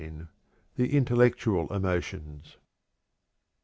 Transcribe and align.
The 0.77 0.97
Intellectual 0.97 1.67
Emotions. 1.71 2.57